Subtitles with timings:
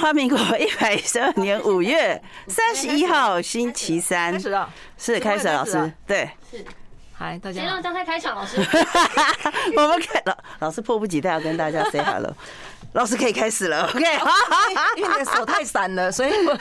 [0.00, 6.64] 华民国一百一十二年五月 三十一号星期三，开始了，是开始，老师，对，是，
[7.16, 7.60] 嗨，大家。
[7.60, 8.56] 先让张开开场，老师，
[9.76, 12.34] 我们开老老师迫不及待要跟大家 say hello，
[12.94, 14.00] 老师可以开始了，OK，
[14.96, 16.58] 因为你的手太闪了，所以我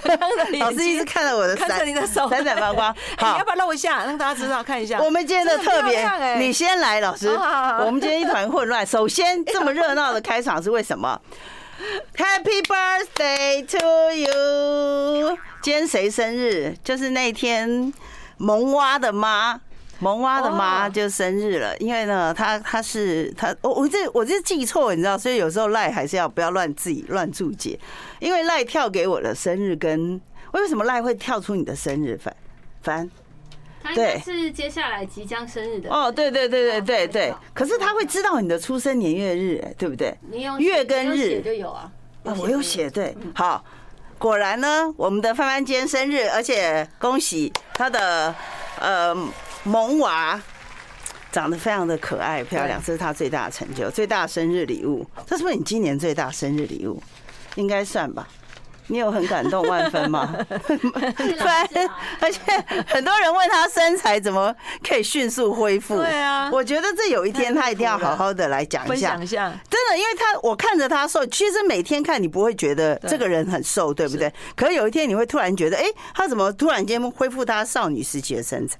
[0.60, 2.30] 老师一直看着我的看着你的手。
[2.30, 5.00] 闪闪发光，好，要不要露一下，让大家知道看一下？
[5.00, 11.20] 我们今天的特别，你先来，老师，我们今天一团混乱，首先这么热闹的开场是为什么
[12.16, 15.38] ？Happy birthday to you！
[15.62, 16.76] 今天谁生日？
[16.84, 17.94] 就是那天
[18.38, 19.59] 萌蛙的妈，
[19.99, 21.77] 萌蛙的妈就生日了。
[21.77, 27.80] 因为呢，她她是她，我我这我这记错，你知道，所以有时候赖还是要不要乱自己乱注解。
[28.20, 30.20] 因为赖跳给我的生日跟
[30.52, 32.18] 为什么赖会跳出你的生日？
[32.18, 32.35] 凡
[32.82, 33.09] 凡。
[33.96, 37.34] 对，是接下来即将生日的哦，对对对对对对。
[37.54, 40.16] 可是他会知道你的出生年月日，哎，对不对？
[40.30, 41.92] 你有月跟日就有啊。
[42.24, 43.16] 啊，我有写对。
[43.34, 43.64] 好，
[44.18, 48.36] 果然呢，我们的范范今天生日，而且恭喜他的
[48.80, 49.16] 呃
[49.63, 50.40] 萌娃
[51.32, 55.05] 长得非常的可爱漂亮，这是他最大的成就，最大的生日礼物。
[55.26, 57.02] 这是不是你今年最大生日礼物？
[57.55, 58.27] 应该算吧。
[58.90, 60.35] 你有很感动万分吗？
[62.20, 62.40] 而且
[62.87, 64.53] 很多人问他身材怎么
[64.88, 65.96] 可以迅速恢复。
[65.97, 74.31] 对啊，我觉得这有一天他一定要好好的来讲一下，真的，因为他我看着他瘦，其实每天看你不会觉得这个人很瘦，对不对？
[74.56, 78.78] 可是有一天你会突然觉得，哎，他怎么突然间恢复他少女时期的身材？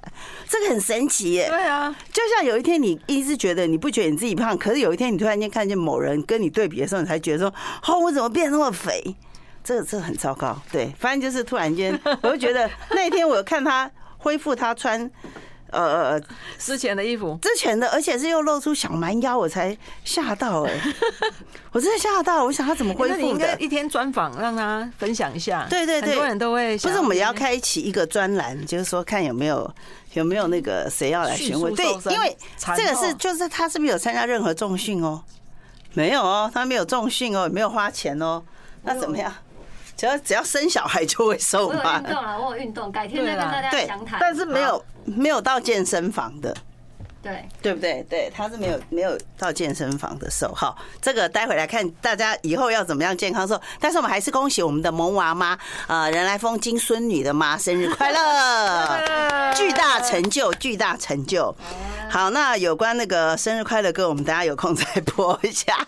[0.48, 1.48] 这个很神奇耶。
[1.48, 7.54] 对啊，就像有一天你一直觉得你不觉得你自己胖，可是有一天你突然间看见某人跟你对比的时候，你才觉得说，
[7.88, 9.16] 哦，我怎么变那么肥？
[9.64, 15.10] 这这很糟糕，对，反正就是突然间，我就觉得 那天我看他恢复他穿
[15.72, 16.20] 呃
[16.58, 20.74] 之前的衣服，之前的，而且是又露出小蛮腰，我才吓到哎，
[21.72, 23.22] 我真的吓到，我想他怎么恢复的？
[23.22, 29.72] 应该一天专访让他分享一下，对对对，很多人都会，不是我们也要开启一个专栏，就是说看有没有
[30.14, 32.36] 有没有那个谁要来询问，对，因为
[32.76, 35.22] 这个是就是他是不是有参加任何重训哦？
[35.94, 38.42] 没有哦，他没有重训哦，也没有花钱哦，
[38.84, 39.32] 那怎么样？
[40.00, 42.02] 只要只要生小孩就会瘦嘛。
[42.02, 44.18] 我有运动了，我有运动，改天再跟大家详谈。
[44.22, 46.56] 但是没有没有到健身房的，
[47.22, 48.02] 对对不对？
[48.10, 50.54] 对，他是没有没有到健身房的瘦。
[50.56, 53.60] 好，这个待会来看大家以后要怎么样健康瘦。
[53.78, 61.54] 但是我们还是恭喜我们的萌娃妈，呃，人来疯金孙女的妈生日快乐， 巨大成就，巨大成就。
[62.10, 65.86] 好，那有关那个生日快乐歌，我们大家有空再播一下。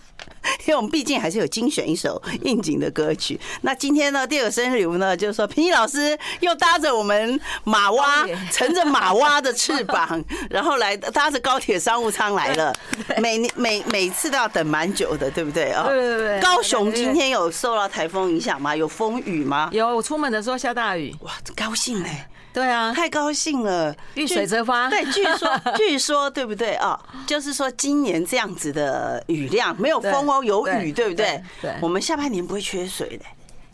[0.66, 3.40] 因为我们毕竟还是有精选一首应景的歌曲。
[3.62, 12.74] 那今天呢，第二个生日礼物呢，就是说平怡老师又搭着我们马蛙，乘着马蛙的翅膀， 然后来搭着高铁商务舱来了。
[13.18, 15.86] 每年每每次都要等蛮久的，对不对啊？
[15.88, 16.40] 对对对。
[16.40, 18.76] 高雄今天有受到台风影响吗？
[18.76, 19.70] 有风雨吗？
[19.72, 21.16] 有，我出门的时候下大雨。
[21.22, 22.26] 哇，高兴嘞！
[22.54, 24.90] 对啊，太高兴了，遇水则发。
[24.92, 27.00] 对，据说 据说对不对啊？
[27.26, 31.42] 就是说今年这样子的雨量，没有风哦，有雨，对不对？
[31.62, 33.26] 对，我们下半年不会缺水的。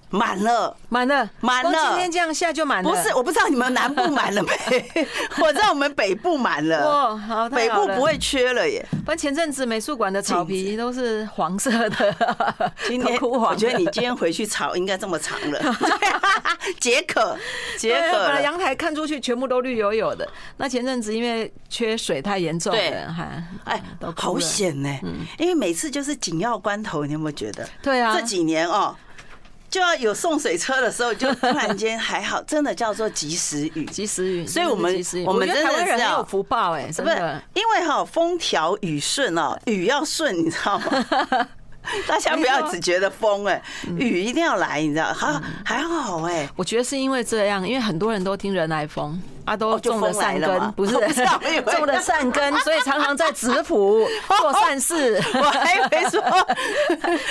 [0.09, 1.71] 满了，满了，满了。
[1.89, 2.89] 今天这样下就满了。
[2.89, 4.51] 不是，我不知道你们南部满了没？
[5.41, 6.89] 我知道我们北部满了。
[6.89, 8.85] 哇，好，北部不会缺了耶。
[9.03, 13.51] 不然前阵子美术馆的草皮都是黄色的，今天 枯黄。
[13.51, 15.59] 我觉得你今天回去草应该这么长了，
[16.79, 17.37] 解渴，
[17.77, 18.17] 解渴。
[18.17, 23.27] 本来阳台看出去全部都绿油油的，那前阵子因为缺水太严重了，哈，
[23.65, 23.81] 哎，
[24.15, 24.89] 好险呢。
[25.37, 27.67] 因为每次就是紧要关头，你有没有觉得？
[27.81, 28.95] 对啊，这几年哦。
[29.69, 34.47] 就要有送水车的时候，就突然间还好，真的叫做及时雨，及时雨。
[34.47, 34.93] 所以我们
[35.25, 37.15] 我们真的是很有福报哎，是不是
[37.53, 41.05] 因为哈风调雨顺哦，雨要顺，你知道吗？
[42.05, 43.61] 大家不要只觉得风哎，
[43.97, 45.13] 雨一定要来，你知道？
[45.13, 49.17] 还还好哎，我觉得是因为这样，因为很多人都听人来疯。
[49.47, 50.91] 他都种了善根，不是
[51.71, 54.05] 种了善根，所以常常在质朴
[54.37, 55.19] 做善事。
[55.35, 56.21] 我还以为说，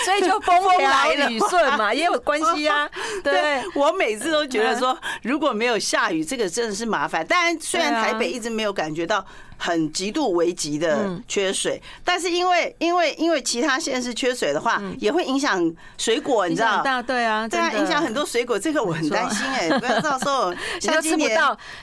[0.03, 2.89] 所以就风调雨顺嘛，也有关系啊。
[3.23, 7.25] 对，我每次都觉得说，如果没有下雨，这个真的是麻烦。
[7.27, 9.23] 当然，虽然台北一直没有感觉到
[9.59, 17.03] 很极度危急的缺水，但是因为因为因为其他县市缺水的话，也会影响水果，你知道？
[17.03, 21.27] 对啊，对啊，影响很多水果，这个我很担心哎，不要到时候像今年。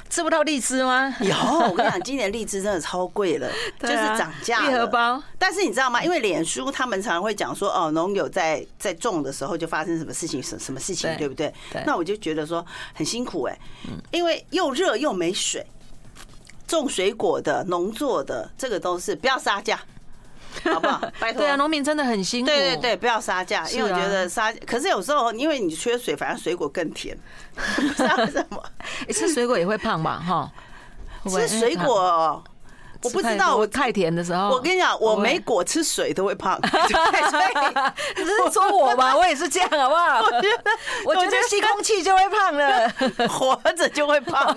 [0.09, 1.15] 吃不到荔枝吗？
[1.19, 1.35] 有，
[1.69, 3.49] 我跟你讲，今年荔枝真的超贵了，
[3.79, 4.63] 就是涨价。
[4.69, 6.03] 一盒包，但是你知道吗？
[6.03, 11.53] 因为脸书他们常常会讲说，哦，农友在在种的时候就发生什么事情，什什么事情，对不对？
[11.85, 13.57] 那我就觉得说很辛苦哎，
[14.11, 15.65] 因为又热又没水，
[16.67, 19.79] 种水果的、农作的，这个都是不要杀价。
[20.65, 21.01] 好不好？
[21.19, 21.41] 拜托。
[21.41, 22.47] 对啊，农民真的很辛苦。
[22.47, 27.17] 对对对，不要杀价，因为我觉得杀，可是有时候因为你缺水，反而水果更甜，
[27.75, 28.63] 不知道为什么？
[29.11, 30.21] 吃水果也会胖吧？
[30.25, 30.51] 哈，
[31.29, 32.43] 吃水果。
[33.03, 36.59] 我不知道，我太甜的时候，我跟你讲，我没果吃水都会胖。
[38.15, 39.15] 你是说我吗？
[39.15, 40.21] 我也是这样，好不好？
[40.21, 40.71] 我觉得，
[41.05, 42.89] 我觉得吸空气就会胖了，
[43.27, 44.55] 活着就会胖，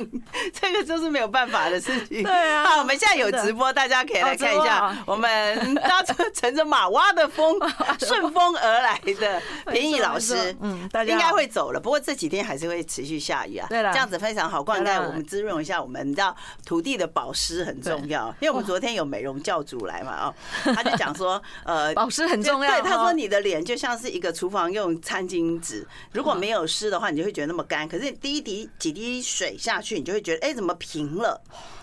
[0.52, 2.22] 这个就是没有办法的事情。
[2.22, 7.58] 对啊，好，我们现在有直播，大家可以来看一下，我们搭乘乘着马蛙的风，
[7.98, 11.80] 顺风而来的平易老师，嗯，大家应该会走了。
[11.80, 13.66] 不过这几天还是会持续下雨啊。
[13.68, 16.34] 对了，这样子非常好，灌溉我们滋润一下我们，你知道
[16.64, 18.34] 土地的保湿很重要。
[18.40, 20.34] 因为我们昨天有美容教主来嘛，哦，
[20.74, 22.70] 他就讲说， 呃，保湿很重要。
[22.70, 27.88] 对，他说你的脸就像是一个厨房用餐巾纸，如果没有湿的话，你就会觉得那么干。
[27.88, 31.40] 可是第一滴几滴水下去，你就会觉得，哎，怎么平了？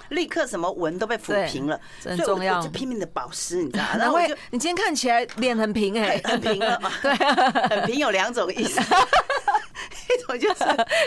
[0.09, 1.79] 立刻什么纹都被抚平了。
[2.03, 3.85] 很重要，就拼命的保湿，你知道？
[3.97, 6.79] 然后我就，你今天看起来脸很平，哎，很平了。
[7.01, 7.13] 对，
[7.69, 8.79] 很平有两种意思。
[10.13, 10.63] 一种就是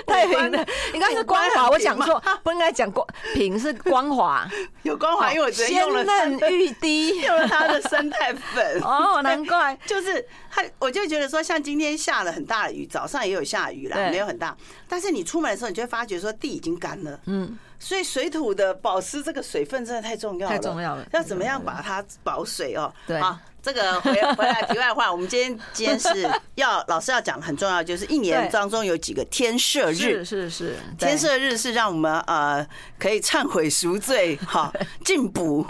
[0.06, 1.70] 太平的，应该是光滑。
[1.70, 4.48] 我讲错，不应该讲光平，是光滑，
[4.82, 5.32] 有光滑。
[5.32, 8.80] 因为我觉得用了鲜嫩玉滴，用了它的生态粉。
[8.82, 14.56] 哦，难怪，就是它，我就觉得说，像今天下了很大的雨，早上也有下雨啦，没有很大。
[14.88, 17.18] 但是你出门的时候，你就会发觉说地已经干了。
[17.26, 21.06] 嗯，所以水土的保湿，这个水分真的太重要了，太重要了。
[21.12, 22.92] 要怎么样把它保水哦？
[23.06, 23.18] 对。
[23.18, 23.40] 啊。
[23.62, 26.24] 这个回 回来题外话，我们今天今天是
[26.54, 32.64] 要老师要讲很重要，就是一年当中有几个天赦日，是是是，天赦日是让我们呃
[32.96, 34.72] 可以忏悔赎罪、哈
[35.04, 35.66] 进补、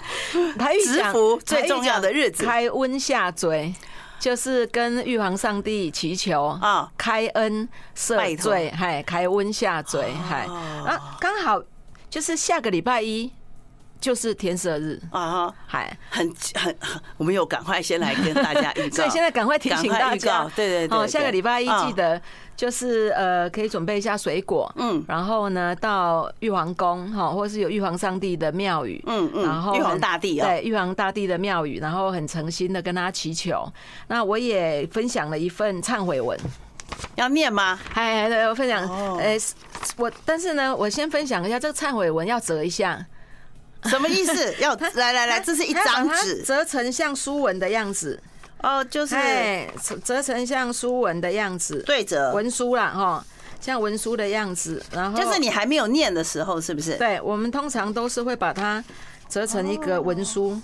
[0.85, 2.45] 植福最重要的日子。
[2.45, 3.75] 开温下嘴，
[4.21, 7.67] 就是跟玉皇上帝祈求啊，开恩
[7.97, 10.45] 赦罪，嗨，开温下罪，嗨。
[10.85, 11.59] 啊，刚好
[12.17, 13.31] 就是下个礼拜一。
[13.99, 15.01] 就是天赦日。
[15.11, 16.77] 啊哈，还很很，
[17.17, 22.21] 我们有赶快先来跟大家预告， 所以现在赶快提醒大家，对对对，哦，下个礼拜一记得
[22.55, 33.67] 就是呃，可以准备一下水果，嗯，然后呢，到玉皇宫哈，或是有玉皇上帝的庙宇，嗯嗯，然后玉皇大帝啊，对，玉皇大帝的庙宇，然后很诚心的跟他祈求。
[34.09, 36.39] 那我也分享了一份忏悔文，
[37.17, 37.79] 要念吗？
[37.95, 38.83] 哎，对，我分享，
[39.19, 39.39] 呃，
[39.97, 43.05] 我但是呢，我先分享一下这个忏悔文要折一下。
[43.85, 44.55] 什么意思？
[44.59, 48.21] 要来来来，这是一张纸，折成像书文的样子。
[48.63, 49.17] 哦，就是
[50.03, 53.25] 折成像书文的样子，对折文书啦，哈，
[53.61, 54.83] 像文书的样子。
[54.91, 56.95] 然后就是你还没有念的时候，是不是？
[56.97, 58.83] 对，我们通常都是会把它
[59.29, 60.61] 折成一个文书。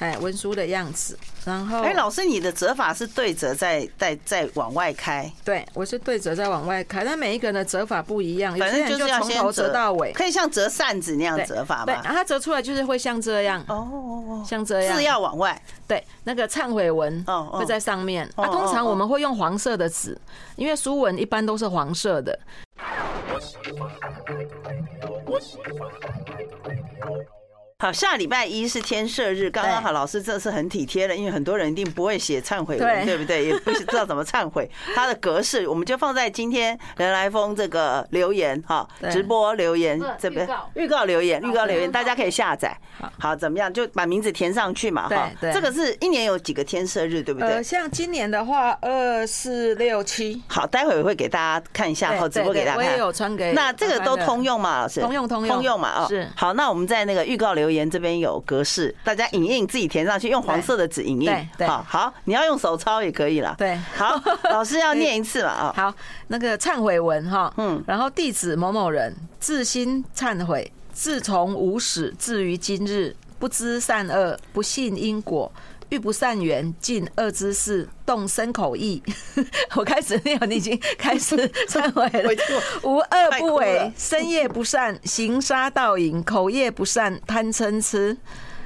[0.00, 5.30] 哎，文书的样子，然后哎，老师，你的折法是对折再再再往外开？
[5.44, 11.84] 对，我是对折再往外开，但每一个人的折法不一样，反正就是要从头折到尾，可以像折扇子那样折法吗？
[11.86, 18.26] 对，然后它折出来就是会像这样哦哦哦，像这样，字要往外，对，那个忏悔文会在上面。
[18.36, 20.18] 啊，通常我们会用黄色的纸，
[20.56, 22.38] 因为书文一般都是黄色的。
[27.80, 33.46] 好，下礼拜一是天赦日，刚刚好，老师这次很体贴了，因为很多人一定不会写忏悔文，对不对？
[33.46, 42.76] 也不知道怎么 忏悔，它的格式我们就放在今天人来疯这个留言哈，直播留言这边预告留言，预告留言，大家可以下载。
[43.18, 43.72] 好，怎么样？
[43.72, 45.30] 就把名字填上去嘛，哈。
[45.40, 47.48] 这个是一年有几个天赦日，对不对？
[47.48, 50.42] 呃，像今年的话，二四六七。
[50.48, 52.86] 好，待会我会给大家看一下，后直播给大家看。
[52.86, 53.52] 我也有传给。
[53.52, 54.82] 那这个都通用嘛？
[54.82, 55.00] 老师？
[55.00, 55.88] 通用，通用，通用嘛？
[55.88, 56.28] 啊，是。
[56.36, 57.80] 好，那我们在那个预告留言。
[57.80, 61.32] 言这边有格式，大家影印自己填上去，用黄色的纸影印。
[61.66, 63.54] 好好，你要用手抄也可以了。
[63.56, 64.20] 对，好，
[64.52, 65.72] 老师要念一次嘛啊。
[65.74, 65.94] 好，
[66.28, 75.50] 那个忏悔文哈，嗯，然后弟子某某人，自心忏悔，自从无始至于今日，不知善恶，不信因果。
[75.90, 79.02] 遇不善缘，尽恶之事，动身口意。
[79.76, 81.36] 我开始念，你已经开始
[81.68, 82.30] 忏悔了。
[82.82, 83.06] 无恶
[83.38, 88.16] 不为，深夜不善，行杀盗淫，口业不善，贪嗔痴。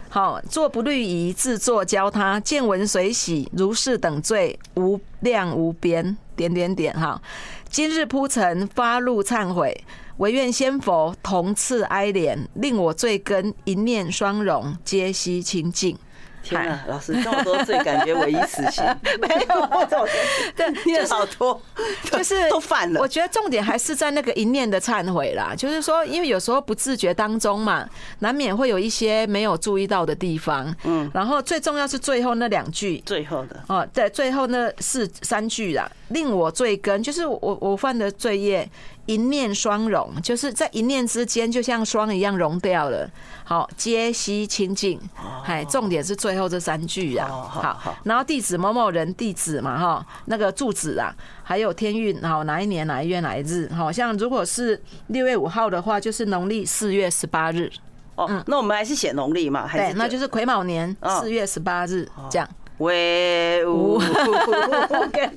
[0.09, 6.16] 好，作不律仪，自作教他，见闻随喜，如是等罪，无量无边。
[6.37, 7.21] 点点点，哈。
[7.69, 9.85] 今日铺陈发露忏悔，
[10.19, 15.97] 唯愿仙佛同赐哀怜，令我罪根一念双融，皆悉清净。
[16.45, 18.85] 天啊，老师这么多罪，感觉唯一死刑。
[19.21, 20.07] 没有，
[20.55, 21.61] 对，念好多，
[22.13, 23.01] 就是都犯了。
[23.01, 30.75] 我觉得重点还是在那个一念的忏悔啦，就是说，因为有时候不自觉当中嘛，难免会有一些没有注意到的地方。
[30.85, 35.91] 嗯，然后最重要是最后那两句，最后的哦，对，最后那四三句啦。
[36.09, 38.69] 令我罪根，就是我我犯的罪业，
[39.07, 43.09] 一念双融，就是在一念之间，就像霜一样融掉了。
[43.45, 44.99] 好，皆悉清净。
[45.45, 47.29] 哎，重点是最后这三句啊。
[47.29, 53.71] 好，然后地址某某人地址嘛，哈，那个住址啊，还有天运，好，哪一年哪一月哪一日？
[53.75, 57.71] 好像如果是六月五号的话，就是农历四月十八日。
[58.15, 59.69] 哦，那我们还是写农历嘛？
[59.71, 62.49] 对，那就是癸卯年四月十八日这样。
[62.78, 64.00] 威武，
[65.12, 65.31] 对，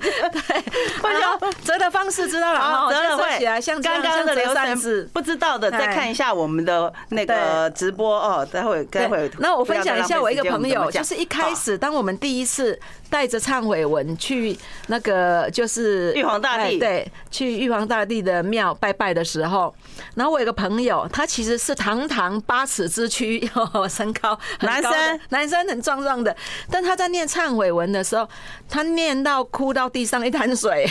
[1.03, 9.29] 然后折的方式知道了，好，折了会，像刚刚的流程，不知道的再看一下我们的那个直播哦，待会待会。
[9.37, 19.71] 那我分享一下我一个朋友，就是一开始当我们第一次带着忏悔文去那个就是玉皇大帝，对，去玉皇大帝的庙拜拜的时候，
[20.15, 23.47] 然后我有个朋友，他其实是堂堂八尺之躯，
[23.87, 26.35] 身高男生，男生很壮壮的，
[26.71, 27.26] 但他在念。
[27.27, 28.27] 忏悔文的时候，
[28.69, 30.89] 他念到哭到地上一滩水。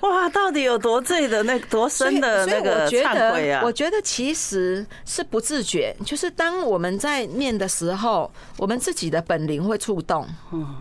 [0.00, 3.62] 哇，到底有多醉的那多深的那个忏悔啊？
[3.64, 10.26] 我觉得其实是不自觉，就是当我们在念的时候，我们自己的本灵会触动。
[10.52, 10.76] 嗯。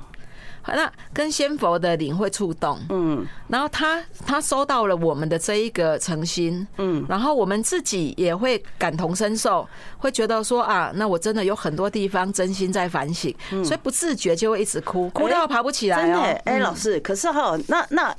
[0.64, 16.02] 好，那跟仙佛的灵会触动，嗯，然后他他收到了我们的这一个诚心，嗯，然后我们自己也会感同身受，会觉得说啊，那我真的有很多地方真心在反省，所以不自觉就会一直哭，哭到爬不起来。
[16.02, 18.16] 真的，哎，老师，可是哈，那那，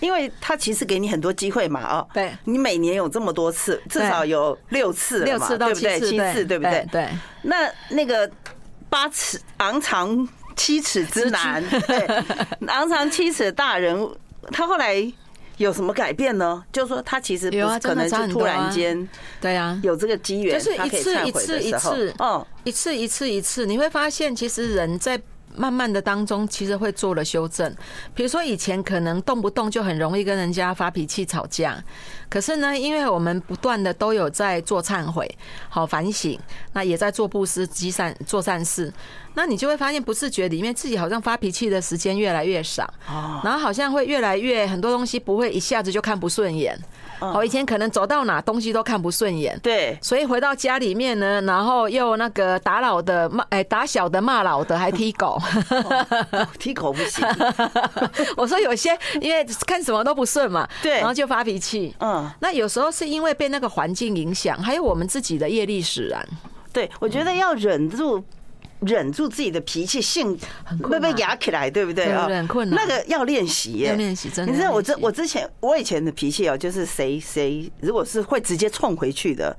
[0.00, 6.88] 因为他其实给你很多机会嘛，哦，对，你每年有这么多次，至少有六次，六次到七次，七次，对不对？
[6.90, 7.08] 对，
[7.42, 8.30] 那那个
[8.88, 10.26] 八尺昂长。
[10.56, 12.24] 七尺之男，对，
[12.66, 14.08] 昂长七尺的大人，
[14.50, 15.12] 他后来
[15.56, 16.64] 有什么改变呢？
[16.72, 19.08] 就是说，他其实不是可能是突然间，
[19.40, 25.20] 对呀，有这个机缘，就是一次一次一次，哦，一次一次一次，你会发现，其实人在。
[25.56, 27.74] 慢慢的当中，其实会做了修正。
[28.14, 31.82] 比如说以前可能动不动就很容易跟人家发脾气吵架，
[32.28, 35.28] 可是呢，因为我们不断的都有在做忏悔、
[35.68, 36.38] 好反省，
[36.72, 38.92] 那也在做布施、积善、做善事，
[39.34, 42.92] 那你就会发现不自觉里面自己好像发脾气的时间越来越少，
[43.44, 46.78] 然后好像会越来越很多东西不会一下子就看不顺眼。
[47.34, 55.40] 我以前可能走到哪东西都看不顺眼，对，所以回到家里面呢，然后又那个打老的骂，哎，打小的骂老的，还踢狗，
[56.58, 57.26] 踢狗不行。
[58.36, 61.94] 我说有些因为看什么都不顺嘛，对，然后就发脾气。
[62.00, 66.26] 嗯，那有时候是因为被那个环境影响，还有我们自己的业力使然。
[66.72, 68.22] 对，我觉得要忍住。
[68.86, 70.38] 忍住自己的脾气，性
[70.82, 72.26] 会不会压起来，对不对啊？
[72.28, 74.52] 很困难，那个要练习耶，要练习真的。
[74.52, 79.56] 你知道我之我之前我以前的脾气哦，就是谁谁如果是会直接冲回去的，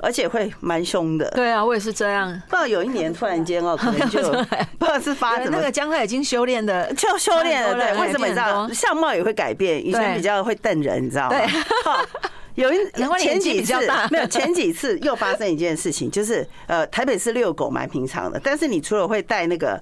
[0.00, 1.30] 而且会蛮凶的。
[1.30, 2.30] 对啊，我也是这样。
[2.48, 4.20] 不知道有一年突然间哦， 可能就
[4.78, 5.50] 不知道是发什么。
[5.56, 7.74] 那个姜太已经修炼的，就修炼了。
[7.74, 8.68] 对，为什么你知道？
[8.72, 11.36] 相貌也会改变，以前比较会瞪人，你知道吗？
[12.54, 12.76] 有一
[13.18, 13.74] 前几次
[14.10, 19.80] 没有，前几次又发生一件事情， 就是呃，台北市遛狗蛮平常的，但是你除了会带那个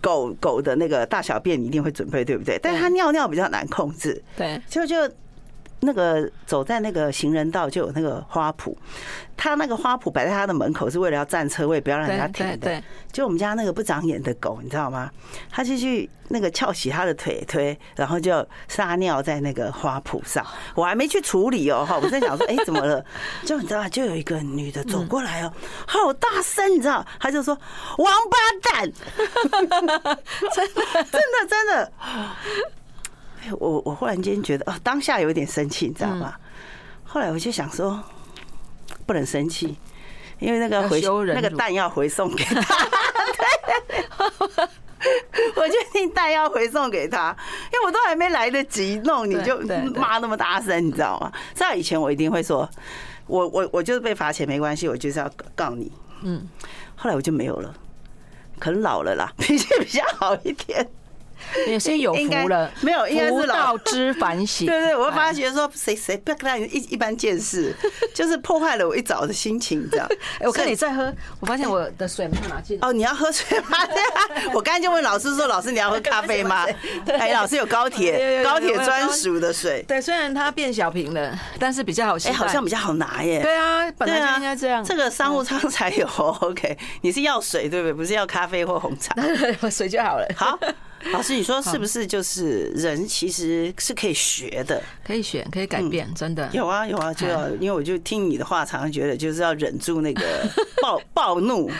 [0.00, 2.58] 狗狗的那个大小便，你一定会准备，对不对？
[2.62, 4.96] 但是它尿尿比较难控制，对，就就。
[5.80, 8.74] 那个走在那个行人道就有那个花圃，
[9.36, 12.82] 他那个花圃摆在他的门口是为了要占车位，不要让人家停的。
[13.12, 15.10] 就我们家那个不长眼的狗，你知道吗？
[15.50, 20.44] 他就去那个翘起他的腿推，然后就撒尿在那个花圃上。
[20.74, 23.04] 我还没去处理哦，哈，我在想说，哎，怎么了？
[23.46, 25.52] 就你知道，就有一个女的走过来哦，
[25.86, 27.04] 好大声，你知道？
[27.18, 27.56] 他就说
[27.98, 28.92] ：“王八蛋！”
[30.52, 31.92] 真的，真的，真的。
[33.58, 36.34] 我我忽然间觉得哦，当下有点生气，你知道吗？
[37.04, 38.02] 后来我就想说，
[39.06, 39.76] 不能生气，
[40.38, 41.00] 因为那个回
[41.34, 42.60] 那个蛋要回送给他。
[45.54, 47.34] 我决定蛋要回送给他，
[47.72, 49.58] 因为我都还没来得及弄，你就
[49.94, 51.32] 骂那么大声，你知道吗？
[51.54, 52.68] 在以前我一定会说，
[53.26, 55.90] 我我我就是被罚钱没关系，我就是要告你。
[56.22, 56.46] 嗯，
[56.96, 57.74] 后来我就没有了，
[58.58, 60.86] 可能老了啦， 脾气比较好一点。
[61.66, 64.66] 也是有福了，没有，应该是老之反省。
[64.68, 67.74] 对对，我会发觉说，谁谁不要跟他一一般见识，
[68.14, 70.06] 就是破坏了我一早的心情，这样。
[70.40, 72.78] 哎，我看你在喝，我发现我的水没有拿去。
[72.82, 73.78] 哦，你要喝水吗？
[74.52, 76.66] 我刚才就问老师说，老师你要喝咖啡吗？
[77.06, 79.84] 哎，老师有高铁高铁专属的水。
[79.88, 82.16] 对，虽然它变小瓶了，但是比较好。
[82.24, 83.40] 哎，好像比较好拿耶。
[83.40, 84.84] 对啊，本来就应该这样。
[84.84, 86.06] 这个商务舱才有。
[86.40, 87.92] OK，你是要水对不对？
[87.92, 89.14] 不是要咖啡或红茶？
[89.70, 90.26] 水就好了。
[90.36, 90.58] 好。
[91.12, 96.48] 老师，你说是不是就是人其实是可以学的，可以学，可以改变，真的。
[96.52, 100.22] 有啊有啊，就要因为我就听你的话，常常觉得就是要忍住那个
[100.82, 101.70] 暴暴怒，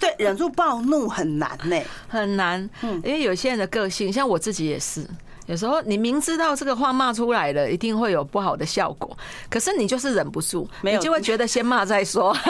[0.00, 2.68] 对，忍住暴怒很难呢，很难。
[2.82, 5.06] 嗯，因为有些人的个性，像我自己也是，
[5.48, 9.16] 有时候你明知道这个话骂出来了，一定会有不好的效果，
[9.50, 12.36] 可是你就是忍不住，你就会觉得先骂再说。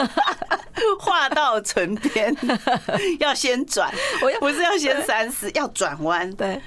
[0.99, 2.35] 话到唇边，
[3.19, 6.31] 要先转，我又不是要先三思，要转弯。
[6.35, 6.59] 对，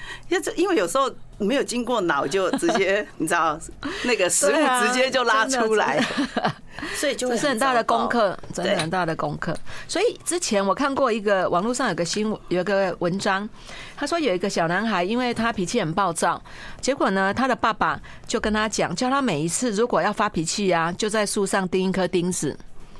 [0.56, 3.58] 因为有时候没有经过脑，就直接 你知道
[4.04, 6.00] 那个食物直接就拉出来，
[6.94, 9.56] 所以就是很大的功课，真的很大的功课。
[9.88, 13.48] 所以之前我看过一个网络上有个新闻，有个文章，
[13.96, 16.40] 他说有一个小男孩，因为他脾气很暴躁，
[16.80, 22.56] 结果呢，他的爸爸就跟他讲，叫他每一次如果要发脾气啊，就在树上钉一颗钉子。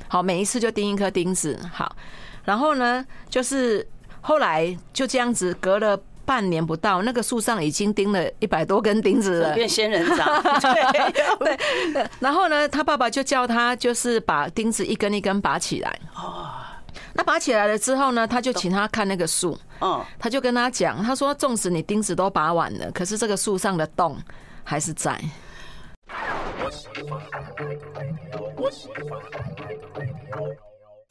[0.09, 1.57] 好，每一次就钉一颗钉子。
[1.71, 1.95] 好，
[2.43, 3.87] 然后呢，就是
[4.21, 10.27] 后来就这样子，隔了半年不到，那个树上已经钉了一百多根钉子了，变仙人掌。
[11.39, 11.53] 对
[11.93, 12.09] 对。
[12.19, 15.99] 然后呢，他爸爸就叫他，就是把钉子一根一根拔起来。
[16.15, 16.49] 哦。
[17.15, 19.57] 那拔起来了之后呢，他就请他看那个树。
[19.81, 20.03] 嗯。
[20.17, 24.17] 他就跟他讲，他说：“纵使你钉子都拔完了，可是这个树上的洞
[24.63, 25.19] 还是在。”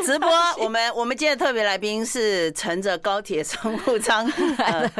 [0.04, 0.28] 直播，
[0.58, 4.26] 我们我们今天的特别来宾是乘着高铁商务舱，
[4.58, 4.90] 呃，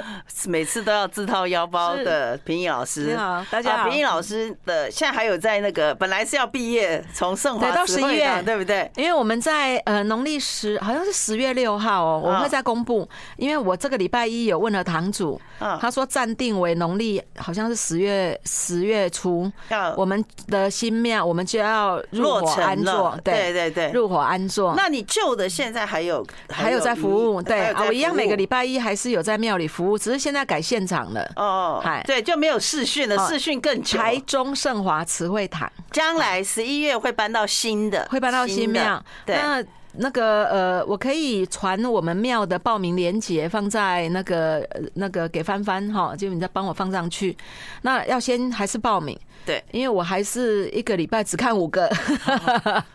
[0.46, 3.02] 每次都要自掏腰包的平易老师。
[3.02, 3.88] 你好，大家好。
[3.88, 8.90] 平易老师的现在还有在那个本来是要毕业，从圣华到十一月，对不对？
[8.96, 13.08] 因为我们在呃农历十好像是十月六号哦，我会再公布。
[13.36, 15.40] 因为我这个礼拜一有问了堂主，
[15.80, 19.50] 他说暂定为农历好像是十月十月初，
[19.96, 23.52] 我们的新庙我们就要入伙安坐，对。
[23.52, 24.74] 对对，入伙安坐。
[24.76, 31.32] 那你旧的现在还有还有在服务，对啊，我一样每个礼拜一还是有在庙里服务，只是现在改现场了。
[31.36, 33.98] 哦，嗨，对，就没有视讯了，视讯更久。
[33.98, 39.02] 台中盛华慈惠堂，将来十一月会搬到新的，会搬到新庙。
[39.24, 47.36] 对，那那个呃，我可以传我们庙的报名链接放在那个那个给帆帆哈，就你再帮我放上去。
[47.82, 49.18] 那要先还是报名？
[49.44, 51.90] 对，因为我还是一个礼拜只看五个，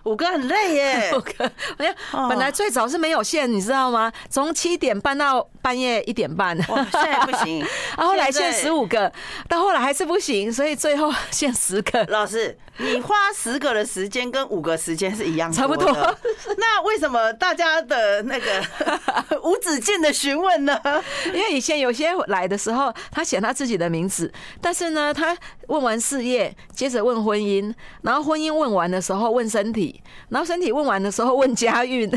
[0.04, 1.12] 五个很累耶。
[1.16, 1.96] 五个，哎呀，
[2.30, 4.12] 本来最早是没有限，你知道吗？
[4.30, 6.57] 从七点半到半夜一点半。
[6.69, 7.59] 哇，现在不行。
[7.97, 9.12] 然后来限十五个，
[9.50, 12.05] 到后来还是不行，所以最后限十个。
[12.05, 15.92] 老师，你花十个的时间跟五个时间是一样的，差不多。
[16.55, 18.63] 那为什么大家的那个
[19.44, 20.79] 无止境的询问呢？
[21.25, 25.35] 因为以前有些来的时候，他写他自己的名字，但是呢，他
[25.68, 26.55] 问完事业。
[26.74, 32.07] 接着问婚姻，然后婚姻问完的时候问身体，然后身体问完的时候问家运。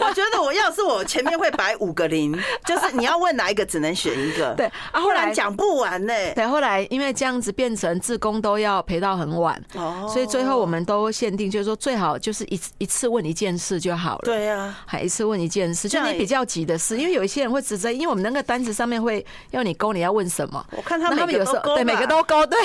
[0.00, 4.54] 我觉得我要是我前面会摆五个零，就是你要问哪一个只能选一个。
[4.56, 6.12] 对啊，后来讲不完呢。
[6.34, 14.22] 对，后来因为这样子变成自工都要陪到很晚，哦，所以最后我们都限定就是说最好就是一一次问一件事就好了。
[14.24, 20.64] 对呀，还一次问一件事，就你比较急的事，因为有一些人会指责，因为我们那个单子上面会要你勾你要问什么。
[20.76, 22.58] 我看他们有时候对每个都勾对。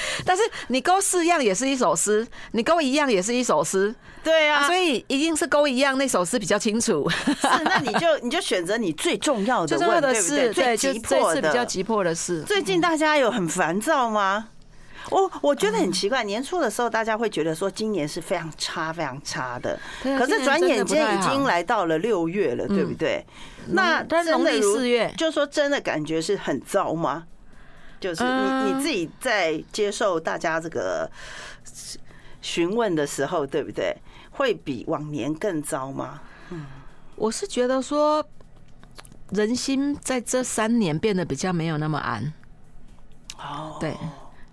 [0.24, 7.08] 但是你勾四样也是一首诗，你勾一样也是一首诗，对啊，所以一定是勾一样那首诗比较清楚。
[7.10, 7.24] 是，
[7.64, 10.52] 那你就你就选择你最重要的问，对不对？
[10.52, 12.42] 最急迫的，比较急迫的事。
[12.42, 14.48] 最近大家有很烦躁吗？
[15.10, 23.24] 我我觉得很奇怪，年初的时候大家会觉得说今年是非常差、非常差的，可是转眼间已经来到了六月了，对不对？
[23.68, 27.24] 那但是农历四月，就说真的感觉是很糟吗？
[28.00, 31.10] 就是你你自己在接受大家这个
[32.40, 33.96] 询问的时候，对不对？
[34.30, 36.20] 会比往年更糟吗？
[36.50, 36.64] 嗯，
[37.16, 38.24] 我是觉得说，
[39.30, 42.32] 人心在这三年变得比较没有那么安。
[43.36, 43.96] 哦，对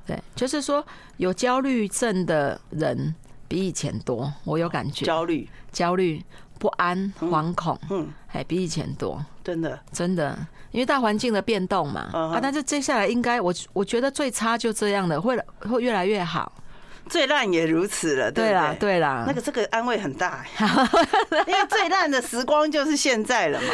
[0.07, 0.85] 对，就是说
[1.17, 3.13] 有焦虑症的人
[3.47, 5.05] 比以前多，我有感觉。
[5.05, 6.23] 焦虑、焦虑、
[6.57, 9.23] 不安、惶恐，嗯，还比以前多。
[9.43, 10.47] 真的，真的。
[10.75, 16.51] 因为大环境的变动嘛，啊，但是接下来应该我我觉得最差就这样的，会会越来越好，
[17.07, 20.43] 最烂也如此了，对啦，对啦，那个这个安慰很大，
[21.47, 23.67] 因为最烂的时光就是现在了嘛，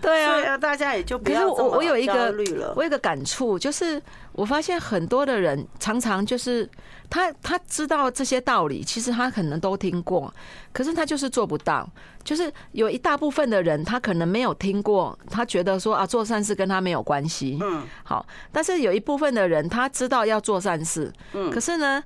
[0.00, 1.76] 对啊，大家也就不要这么焦虑了。
[1.76, 2.34] 我有一个
[2.74, 6.68] 我有一个感触，就是我发现很多的人常常就是。
[7.14, 10.34] 他他知道这些道理，其实他可能都听过，
[10.72, 11.88] 可是他就是做不到。
[12.24, 17.56] 就是有一大部分的人，他可能没有听过，他觉得说啊，做善事跟他没有关系。
[17.62, 22.02] 嗯，好，但是有一部分的人，他知道要做善事，嗯，可是呢，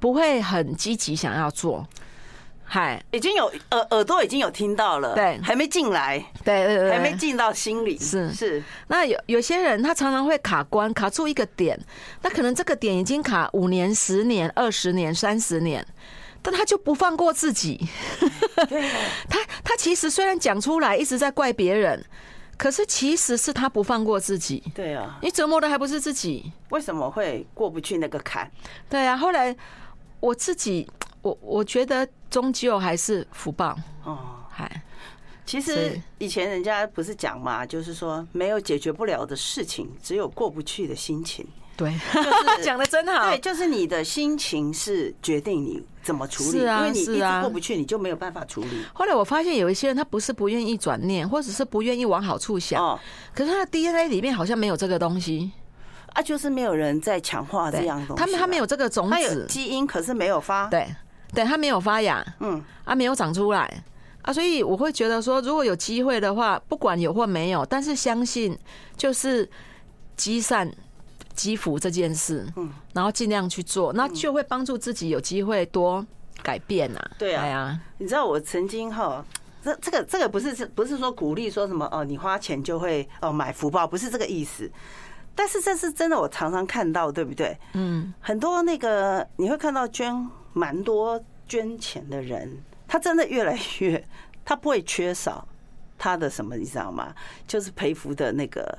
[0.00, 1.86] 不会很积极想要做。
[2.68, 8.62] 嗨，已经有耳耳朵已经有听到了，对，还没进来，对对对，还没进到心里，是是。
[8.88, 11.78] 那有有些人他常常会卡关，卡住一个点，
[12.22, 15.86] 那可能这个点已经卡五年、十年、二十年、三十年，
[16.42, 17.86] 但他就不放过自己。
[19.30, 22.04] 他他其实虽然讲出来一直在怪别人，
[22.58, 24.62] 可是其实是他不放过自己。
[24.74, 26.52] 对啊，你折磨的还不是自己？
[26.70, 28.50] 为什么会过不去那个坎？
[28.90, 29.54] 对啊，后来
[30.18, 30.88] 我自己，
[31.26, 34.18] 我我觉得终究还是福报哦。
[34.48, 34.70] 还
[35.44, 41.46] 其实以前人家不是讲嘛，就是说没有解决不了的事情，只有过不去的心情。
[41.76, 42.30] 对，就是
[42.64, 43.28] 讲的真好。
[43.28, 48.84] 对，就是你的心情是决定你怎么处理，因为你一直过不去，你就没有办法处理。
[48.94, 52.98] 后来我发现有一些人，他不是不愿意转念，或者是不愿意往好处想，
[53.34, 55.52] 可是他的 DNA 里面好像没有这个东西
[56.14, 58.20] 啊，就是没有人在强化这样东西。
[58.20, 60.88] 他们他没有这个种子，基因可是没有发，对，
[61.36, 63.72] 对它没有发芽，嗯，啊，没有长出来
[64.22, 68.58] 啊，所以我会觉得说，如果有机会的话，不管有或没有，但是相信
[68.96, 69.48] 就是
[70.16, 70.68] 积善。
[71.36, 76.02] 积福这件事，嗯，然后尽量去做，那就会帮助自己有机会多
[76.42, 76.98] 改变呐。
[77.18, 79.22] 对啊，你知道我曾经哈，
[79.62, 84.70] 这这个这个不是不是说鼓励说什么哦，你花钱就会哦买福报，不是这个意思。
[85.34, 87.54] 但是这是真的，我常常看到，对不对？
[87.74, 90.14] 嗯，很多那个你会看到捐
[90.56, 92.50] 蛮多捐钱的人，
[92.88, 94.02] 他真的越来越，
[94.42, 95.46] 他不会缺少
[95.98, 97.14] 他的什么，你知道吗？
[97.46, 98.78] 就是赔福的那个。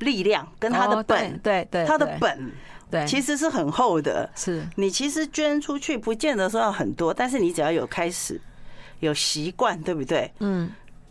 [0.00, 2.52] 力量跟他的本，对对，他的本，
[2.88, 4.30] 对，其实是很厚的。
[4.36, 8.40] 是你其实捐出去，不见得说要很多，但是你只要有开始，
[9.00, 10.32] 有习惯，对不对？
[10.38, 10.70] 嗯。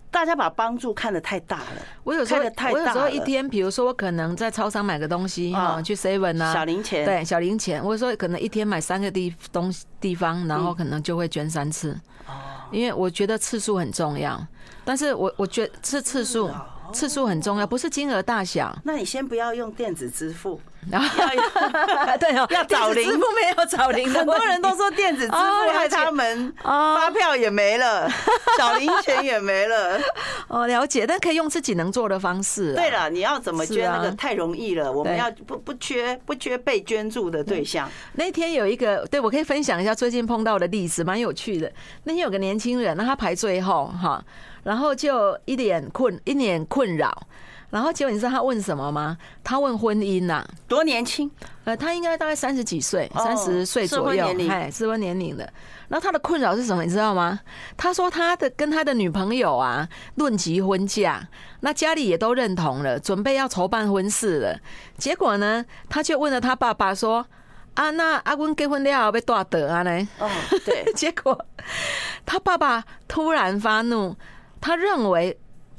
[0.09, 1.81] 大家把帮助看得太大了。
[2.03, 2.41] 我有时候，
[2.71, 7.83] 我有时候一天，比如说我可能在超商买个东西哈，去 seven 啊，小零钱，对，小零钱。
[7.83, 11.91] 我说可能一天买三个地东地方，然后可能就会捐三次。
[12.27, 12.33] 哦。
[12.71, 14.41] 因为我觉得次数很重要，
[14.83, 16.49] 但是我我觉得是次数。
[16.93, 18.73] 次数很重要，不是金额大小。
[18.85, 20.57] 那你先不要用电子支付，
[22.19, 24.09] 对哦，要找零，支付没有找零。
[24.13, 28.09] 很多人都说电子支付害他们发票也没了，
[28.57, 29.99] 找零钱也没了。
[30.47, 32.73] 哦，了解，但可以用自己能做的方式。
[32.73, 34.91] 对了，你要怎么捐那个太容易了。
[34.91, 37.89] 我们要不不缺不缺被捐助的对象。
[38.13, 41.71] 那天有一个，对，我可以分享一下最近碰到的例子，蛮有趣的。
[42.03, 44.23] 那天有个年轻人，那他排最后哈。
[44.63, 47.27] 然后就一脸困，一脸困扰。
[47.69, 49.17] 然后结果你知道他问什么吗？
[49.43, 51.29] 他问婚姻呐，多年轻？
[51.65, 55.43] 呃，他应该大概三十几岁，三十岁左右，哎，适婚年龄的。
[55.89, 56.83] 然后他的困扰是什么？
[56.83, 57.39] 你知道吗？
[57.75, 61.27] 他说他的跟他的女朋友啊论及婚嫁，
[61.59, 64.59] 那家里也都认同了，准备要筹办婚事了。
[64.97, 67.25] 结果呢，他就问了他爸爸说
[67.75, 69.83] ：“啊，那阿公结婚了要多少得啊？
[69.83, 70.29] 呢？”哦，
[70.63, 70.85] 对。
[70.95, 71.45] 结果
[72.25, 74.15] 他爸爸突然发怒。
[74.59, 75.37] 他认为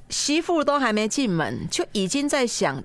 [0.08, 2.82] 媳妇都还没进门，就已经在想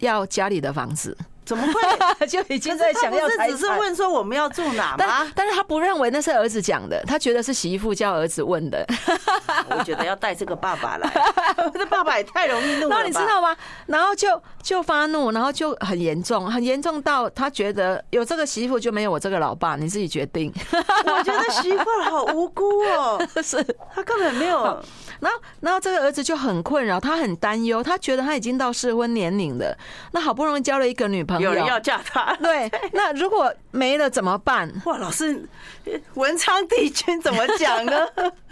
[0.00, 1.16] 要家里的房子。
[1.44, 2.26] 怎么会？
[2.26, 3.50] 就已经在想要财产？
[3.50, 4.96] 只是问说我们要住哪吗？
[4.98, 8.86] 但但是他不认为那是儿子讲的，他觉得是媳妇叫儿子问的。
[9.70, 11.10] 我觉得要带这个爸爸来，
[11.74, 12.90] 这爸爸也太容易怒了。
[12.90, 13.56] 然后你知道吗？
[13.86, 20.52] 然后就就发怒，然后就很严重，很严重到他觉得有这个媳妇就没有我这个老爸，你自己决定。
[20.72, 22.64] 我觉得媳妇好无辜
[22.96, 24.62] 哦，是他根本没有。
[25.20, 29.76] 然后，然后这个儿子就很困扰，他很担忧，他觉得他已经到适婚年龄了，
[30.12, 34.70] 那好不容易交了一个女朋友，有人要嫁他， 对，那如果没了怎么办？
[34.84, 35.48] 哇，老师，
[36.14, 38.06] 文昌帝君怎么讲呢？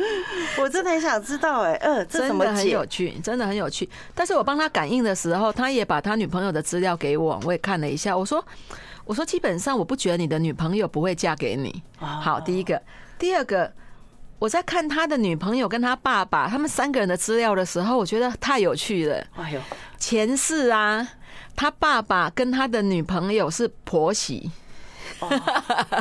[0.59, 3.89] 我真的很想知道，哎，呃，这怎么很有趣，真的很有趣。
[4.15, 8.17] 但是我帮他感应的时候，他也把他女朋友的资料给我，我也看了一下。
[8.17, 8.45] 我说，
[9.05, 11.83] 我说基本上我不觉得你的女朋友不会嫁给你。
[11.99, 12.81] 好，第一个，
[13.19, 13.73] 第二个。
[14.41, 19.23] 我在看他的女朋友跟他爸爸他们三个人的资料的时候，我觉得太有趣了。
[19.37, 19.61] 哎呦，
[19.99, 21.07] 前世啊，
[21.57, 24.51] 他爸爸跟他的女朋友是婆媳，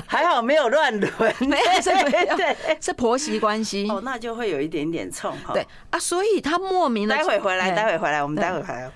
[0.08, 3.88] 还好没有乱伦， 没有对，是婆媳关系。
[3.90, 5.54] 哦，那就会有一点点冲哈。
[5.54, 7.16] 对啊，所以他莫名的。
[7.16, 8.92] 待会回来，待会回来，我们待会回来。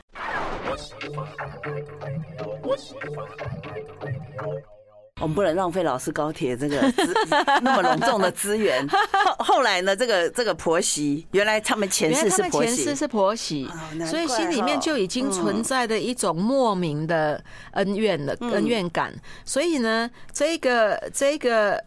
[5.21, 6.82] 我们不能浪费老师高铁这个
[7.62, 8.86] 那么隆重的资源。
[8.88, 13.69] 后后来呢，这个这个婆媳，原来他们前世是婆媳，前世是婆媳，
[14.10, 19.13] 所以心里面就已经存在的一种莫名的恩怨的恩怨感。
[19.45, 21.82] 所以呢，这个这个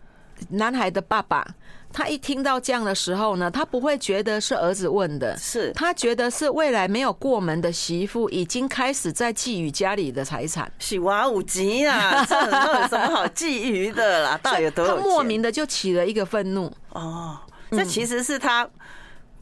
[0.51, 1.47] 男孩的爸爸。
[1.96, 10.70] 他一听到这样的时候呢，他不会觉得是儿子问的，是他觉得是未来没有过门的媳妇已经开始在觊觎家里的财产。
[10.78, 14.38] 是哇，五级啊， 这有什么好觊觎的啦？
[14.42, 14.98] 到底有多有？
[14.98, 16.70] 他莫名的就起了一个愤怒。
[16.90, 17.38] 哦，
[17.70, 18.68] 这其实是他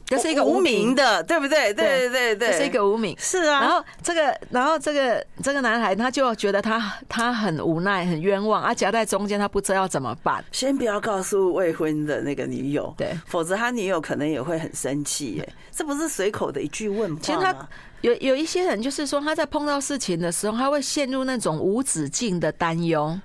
[0.07, 1.73] 这是一个无名的，对不对？
[1.73, 3.15] 对对对对，这是一个无名。
[3.17, 3.61] 是啊。
[3.61, 10.45] 然后这个，然后这个这个男孩他就觉得他他很无奈，很冤枉，啊，夹在中间，他不知道要怎么办。
[10.51, 15.31] 先不要告诉未婚的那个女友，对，否则他女友可能也会很生气。
[15.37, 17.19] 耶，这不是随口的一句问？
[17.19, 17.55] 其实他
[18.01, 23.19] 有有一些人，就是说他在碰到事情的时候，他会陷入那种无止境的担忧。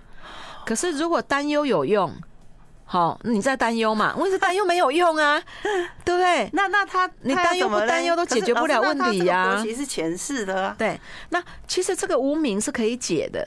[0.65, 2.11] 可是如果担忧有用。
[2.93, 4.17] 好，你在担忧嘛？
[4.17, 5.41] 问题是担忧没有用啊，
[6.05, 6.51] 对不对？
[6.53, 9.63] 那那他，你担忧不担忧都解决不了问题呀、啊。
[9.63, 10.99] 其实前世的、啊，对。
[11.29, 13.47] 那其实这个无名是可以解的。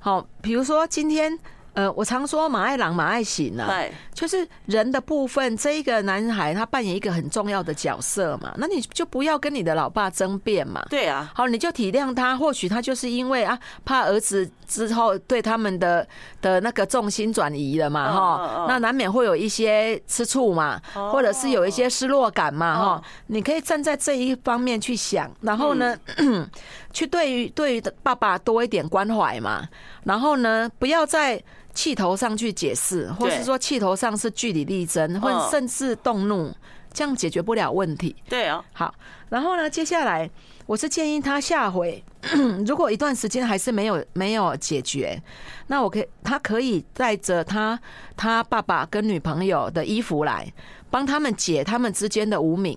[0.00, 1.38] 好，比如说今天。
[1.74, 3.66] 呃，我常说马爱郎马爱行啊，
[4.12, 10.84] 就是人的部分，这一个男孩他扮演一个很重要的角色嘛，那你就不要跟你的老爸争辩嘛。
[10.90, 16.06] 对啊，好，你就体谅他，或许他就是因为啊，怕儿子之后对他们的
[16.42, 25.96] 的那个重心转移了嘛，哈，那难免会有一些吃醋嘛，或者是有一些失落感嘛，哈，你可以站在这一方面去想，然后呢，
[26.92, 29.68] 去对于对于爸爸多一点关怀嘛，
[30.04, 31.42] 然后呢，不要在。
[31.72, 36.52] 气头上去解释，或是说气头上是据理力争，或者甚至动怒，
[36.92, 38.14] 这样解决不了问题。
[38.28, 38.92] 对啊，好，
[39.28, 40.28] 然后呢，接下来
[40.66, 42.04] 我是建议他下回，
[42.66, 45.22] 如果一段时间还是没有没有解决，
[45.68, 47.78] 那我可以他可以带着他
[48.16, 50.52] 他爸爸跟女朋友的衣服来
[50.90, 52.76] 帮他们解他们之间的无名。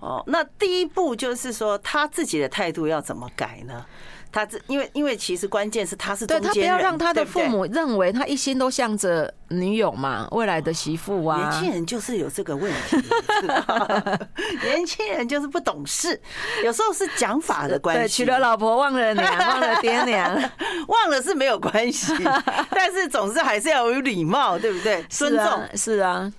[0.00, 3.84] 哦，那第一步就是说他自己的态度要怎么改呢？
[4.30, 11.48] 他这因为因为其实关键是他是对，他不要让他的父母认为他一心都向着女友嘛，未来的媳妇啊。
[11.48, 12.96] 年轻人就是有这个问题，
[14.62, 16.20] 年轻人就是不懂事，
[16.62, 18.16] 有时候是讲法的关系。
[18.16, 20.30] 娶了老婆忘了娘，忘了爹娘，
[20.88, 22.12] 忘了是没有关系，
[22.70, 25.02] 但是总是还是要有礼貌，对不对？
[25.04, 26.30] 尊重是啊，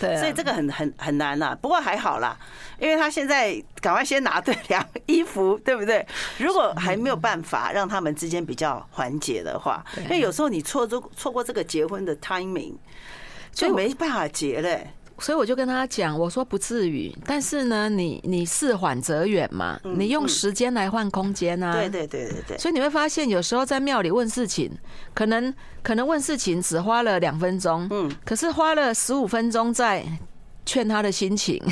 [0.00, 2.36] 对，所以这个很很很难呐，不过还好啦。
[2.78, 6.06] 因为他现在赶快先拿对两衣服，对不对？
[6.36, 12.74] 如果还没有办法让他们之间比较缓解的话，因为有时候你错过错过这个结婚的 timing，
[13.52, 14.90] 就没办法结嘞。
[15.18, 21.72] 所以我就跟他讲，我说不至于，但是呢，你你事缓则远嘛，你用时间来换空间啊。
[21.72, 22.58] 对对对对对。
[22.58, 24.70] 所以你会发现，有时候在庙里问事情，
[25.14, 25.52] 可能
[25.82, 30.04] 可能问事情只花了两分钟，嗯，可是花了十五分钟在。
[30.68, 31.62] 劝他的心情，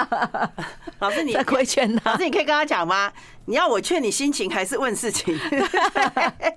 [1.00, 2.12] 老师你 在规劝他。
[2.12, 3.12] 老师你可以跟他讲吗？
[3.44, 5.38] 你要我劝你心情，还是问事情？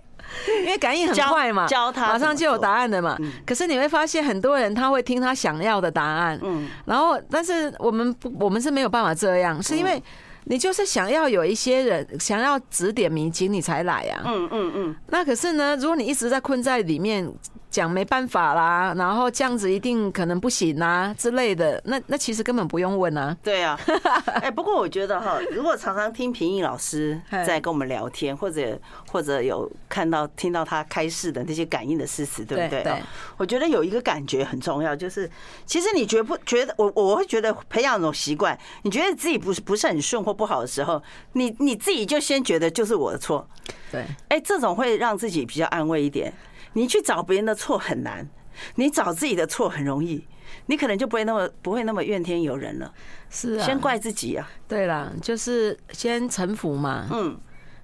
[0.63, 3.17] 因为感应很快嘛，教他马上就有答案的嘛。
[3.45, 10.01] 可是你会发现，很多人他会听他想要的答案，嗯，然后但是我们不，我们是没有办法这样，是因为
[10.45, 14.23] 你就是想要有一些人想要指点迷津，你才来啊。
[14.25, 14.95] 嗯嗯嗯。
[15.07, 17.31] 那可是呢，如果你一直在困在里面。
[17.69, 23.35] 讲没办法啦，然后这样子一定可能不行啊之类的，那那其实根本不用问啊。
[23.43, 23.79] 对啊，
[24.41, 28.79] 哎，不过我觉得哈，如果常常听平易老师在跟我们聊天，或者
[29.11, 32.81] 或者有看到听到他开示的那些感应的事实，对不对？
[32.81, 33.01] 对。
[33.37, 35.29] 我觉得有一个感觉很重要，就是
[35.65, 41.01] 其实你觉不觉得我我会觉得培养一种习惯，你觉得自己不是不是很顺或不好的时候，
[41.33, 43.47] 你你自己就先觉得就是我的错。
[43.91, 44.03] 对。
[44.29, 46.33] 哎，这种会让自己比较安慰一点。
[46.73, 48.27] 你去找别人的错很难，
[48.75, 50.25] 你找自己的错很容易，
[50.67, 52.93] 你可能就不会那么不会那么怨天尤人了。
[53.29, 54.49] 是啊，先怪自己啊。
[54.67, 57.07] 对啦，就是先臣服嘛。
[57.11, 57.37] 嗯，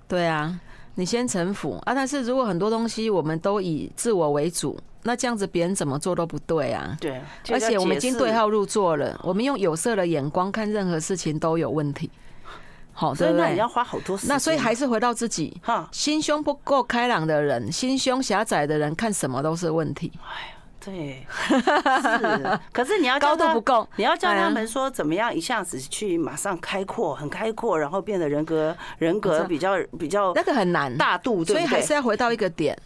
[0.08, 0.60] 对啊，
[0.96, 1.94] 你先臣服啊。
[1.94, 6.98] 但是如果很多东西我们都以自我为主，那这样子别人怎么做都不对啊。
[7.00, 7.22] 对，
[7.52, 12.10] 而且我们已经对号入座了，我们用有色的眼光看任何事情都有问题。
[12.98, 14.34] 好，所以那你要花好多时间。
[14.34, 20.14] 那所以还是回到自己，哈，心胸不够开朗的人，心胸狭窄的人，看什么都是问题。
[20.24, 21.28] 哎呀，对，
[22.48, 22.60] 是。
[22.72, 32.78] 可是你要高度不够，你要教他们说怎么样一下子去马上开阔，很开阔，然后变得人格人格比较比较那个很难大度，所以还是要回到一个点，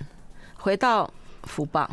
[0.57, 1.07] 回到
[1.43, 1.87] 福报。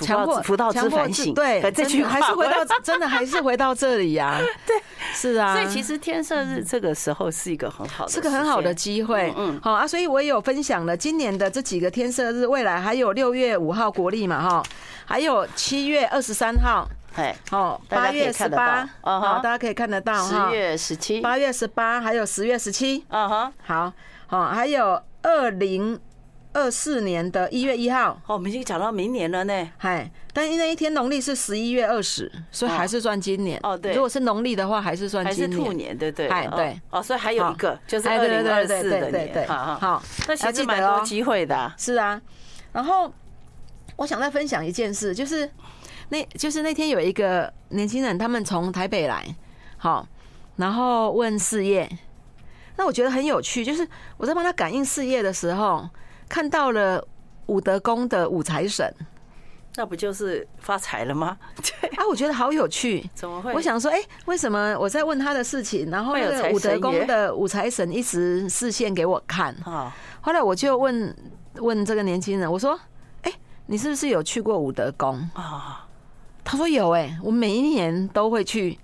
[0.00, 4.40] 强迫福到之反省，对，这句还是回到真的还是回到这里呀？
[4.66, 4.76] 对，
[5.12, 5.54] 是啊。
[5.54, 9.32] 所以其实天赦日这个时候是一个很好的，是个很好的机会。
[9.36, 9.86] 嗯，好啊。
[9.86, 14.62] 所以我也有分享了今年的这几个天赦日，未来还有六月五号国历嘛，哈，
[15.04, 20.26] 还有七月二十三号，哎，好，八月十八，好，大家可以看得到。
[20.26, 23.92] 十月十七，八月十八，还有十月十七，嗯哼，好，
[24.26, 26.00] 好，还有二零。
[26.54, 29.70] 二四年的一月一号，哦，我们已经讲到明年了呢。
[29.78, 33.58] 嗨，但因为那一天农历是十一月二十，所以还是算今年。
[33.62, 35.50] 哦，对，如果是农历的话，还是算今年。
[35.50, 36.28] 还是兔年，对对。
[36.28, 36.80] 哎，对。
[36.90, 39.48] 哦，所以还有一个，就是二零二四的年。
[39.48, 41.72] 好，好，那其实蛮多机会的。
[41.78, 42.20] 是啊，
[42.72, 43.10] 然后
[43.96, 45.50] 我想再分享一件事，就是
[46.10, 49.24] 那，就是那天有一个年轻人，他们从台北来，
[49.78, 50.06] 好，
[50.56, 51.88] 然后问事业。
[52.76, 53.86] 那我觉得很有趣，就是
[54.16, 55.88] 我在帮他感应事业的时候，
[56.32, 57.06] 看到了
[57.44, 58.90] 武德宫的武财神。
[59.76, 61.36] 那不就是发财了吗？
[61.56, 63.06] 对 啊，我觉得好有趣。
[63.14, 63.52] 怎么会？
[63.52, 69.54] 我想说，哎，为什么我在问他的事情，然后那个武德宫的武财神一直视线给我看？
[70.22, 71.14] 后来我就问
[71.56, 72.80] 问这个年轻人，我说，
[73.24, 73.32] 哎，
[73.66, 75.86] 你是不是有去过武德宫啊？
[76.42, 78.78] 他说有，哎，我每一年都会去。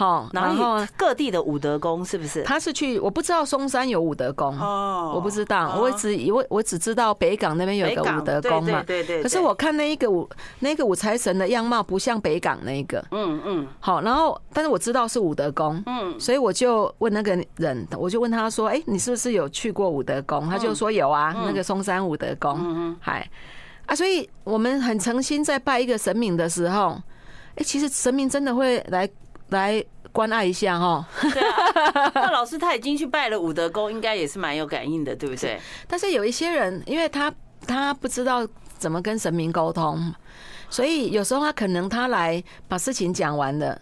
[0.00, 2.42] 好，然后各地的武德宫是不是？
[2.42, 9.22] 他是去，我不知道松山有武德宫哦，我不知道，我只以为我只知道北港那边有一个武德宫嘛，对对。
[9.22, 10.26] 可是我看那一个武
[10.60, 13.68] 那个武财神的样貌不像北港那个，嗯嗯。
[13.78, 23.30] 好，然后但是我知道是武德宫，嗯，所以我就问那个人，我就问他说：“哎，你是不是有去过武德宫？”他就说有啊，那个松山武德宫，嗯嗯，嗨
[23.84, 26.96] 啊，所以我们很诚心在拜一个神明的时候，
[27.56, 29.06] 哎，其实神明真的会来。
[29.50, 35.60] 来关爱一下哈，对啊， 那老师他已经去拜了武德宫，应该也是蛮有感应的，对不对？
[35.86, 37.32] 但是有一些人，因为他
[37.66, 40.12] 他不知道怎么跟神明沟通，
[40.68, 43.80] 所以有时候他可能他来把事情讲完了，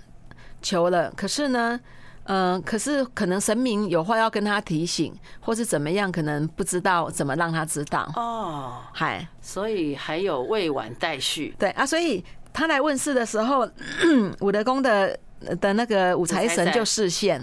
[0.61, 1.81] 求了，可是呢，
[2.25, 11.55] 嗯，可是可能神明有话要跟他提醒，或是怎么样，可能不知道怎么让他知道哦，嗨，所以还有未完待续。
[11.59, 13.67] 对啊，所以他来问事的时候，
[14.41, 15.19] 武德宫的。
[15.61, 17.41] 的那个五财神就示现，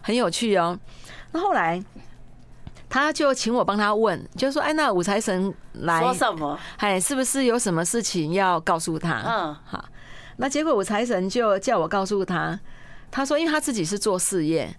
[0.00, 0.78] 很有趣哦。
[1.32, 1.82] 那后来
[2.88, 6.58] 他就请我帮他问，就说：“哎，那五财神来说什么？
[6.76, 9.84] 哎，是不是有什么事情要告诉他？”嗯，好。
[10.36, 12.58] 那结果五财神就叫我告诉他，
[13.10, 14.72] 他说：“因为他自己是做事业，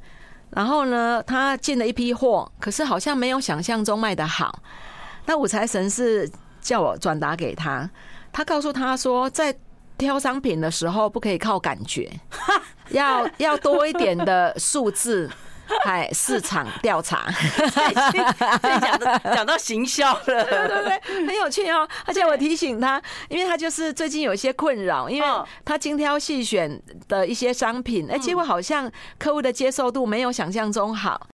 [0.52, 4.62] 然后呢，他进了一批货，可是好像没有想象中卖的好。
[5.26, 6.30] 那五财神是
[6.62, 7.90] 叫我转达给他，
[8.32, 9.58] 他告诉他说，在。”
[9.98, 12.12] 挑商品的时候不可以靠感觉，
[12.90, 15.30] 要要多一点的数字，
[15.84, 17.26] 还市场调查。
[18.82, 21.88] 讲到讲到行销了，对对对，很有趣哦。
[22.06, 25.28] 而且我提醒他，因为他就是最近有一些困扰，因为
[25.64, 31.28] 他精挑细选的一些商品，哎，结果好像客户的接受度没有想象中好。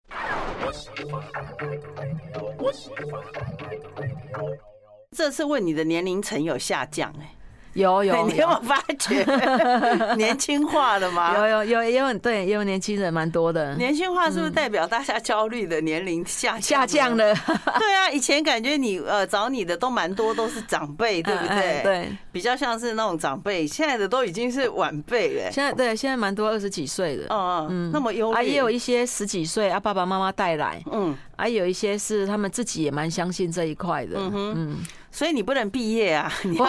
[5.12, 7.36] 这次问你的年龄层有下降哎。
[7.76, 11.36] 有有，你有没有发觉年轻化了吗？
[11.40, 13.74] 有有有也有对，也有年轻人蛮多的。
[13.76, 17.34] 年轻化是不是代表大家焦虑的年龄下下降了？
[17.80, 21.82] 对啊，以前感觉你呃找你的都蛮多，都是长辈，对不对？
[21.84, 23.66] 对，比较像是那种长辈。
[23.66, 25.52] 现在的都已经是晚辈了。
[25.52, 27.24] 现在对，现在蛮多二十几岁的。
[27.30, 30.84] 嗯嗯，那么忧虑啊，也有一些十几岁啊，爸爸妈妈带来。
[30.92, 34.18] 嗯，还有一些是他们自己也蛮相信这一块的。
[34.18, 34.78] 嗯嗯。
[35.14, 36.32] 所以你不能毕业啊！
[36.46, 36.66] 你要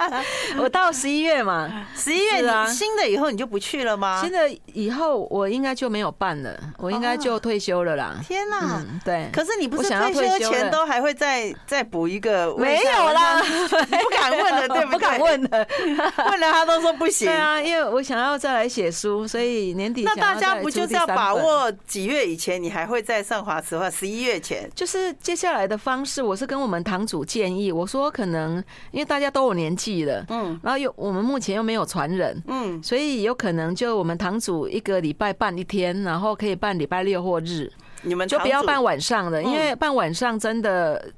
[0.58, 4.20] 我到十一月嘛，十一月你新的以后你就不去了吗？
[4.22, 8.16] 新的以后我应该就没有办了，我应该就退休了啦。
[8.26, 8.84] 天哪！
[9.04, 12.54] 对，可是你不是退休前都还会再再补一个？
[12.56, 15.66] 没有啦， 不敢问了，对不敢问了，
[16.30, 17.28] 问了他都说不行。
[17.28, 23.90] 对啊，因为我想要再来写书，所以年底那大家不就是要把握几月以前你还会再上华慈话？
[23.90, 28.56] 十一月前就是接下来的方式，我是跟我们堂主建议，我说可能
[28.90, 37.70] 因为大家都有年纪了，嗯，然后又我们目前又没有传人，嗯，所以有可能就我们堂主一个礼拜办一天，然后可以办礼拜六或日，
[38.02, 41.10] 你们就不要办晚上的，因为办晚上真的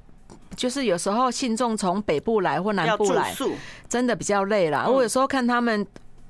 [0.55, 3.33] 就是有时候信众从北部来或南部来，
[3.87, 4.87] 真的比较累啦。
[4.87, 5.85] 我有时候看他们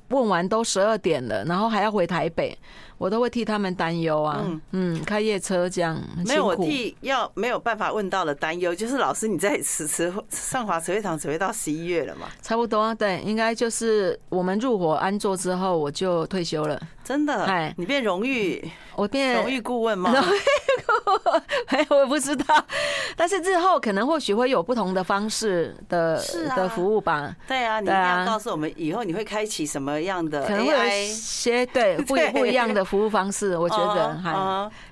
[0.09, 2.57] 问完都十二点了，然后还要回台北。
[2.99, 12.27] 我都会替他们担忧啊，嗯嗯，开夜车这样，没有我替要没有办法问到的担忧，就是老师你在此次上华慈惠堂只会到十一月了嘛？
[12.43, 16.79] 差不多，对，应该就是我们入伙安坐之后我就退休了。
[17.03, 17.45] 真的？
[17.45, 18.63] 哎，你变荣誉，
[18.95, 20.11] 我变荣誉顾问吗？
[20.13, 20.39] 荣誉
[20.85, 22.45] 顾问，哎，我不知道，
[23.17, 26.21] 但是日后可能或许会有不同的方式的
[26.55, 27.35] 的服务吧。
[27.47, 30.43] 对啊，你一定要告诉我们以后你会开启什么样的？
[30.45, 32.85] 可能会有一些对 不不一样的。
[32.89, 34.33] 服务方式，我觉得还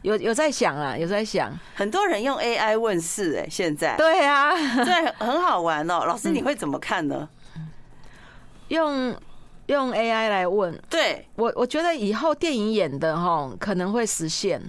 [0.04, 4.52] 有有在想啊，有在想，很多人用 AI 问事，哎，现在对啊，
[4.86, 6.06] 对，很好玩哦。
[6.08, 7.28] 老师，你会怎么看呢？
[8.68, 9.16] 用
[9.66, 14.62] 用 AI 来问，对我，我觉得以后电影演的哈可能会实现。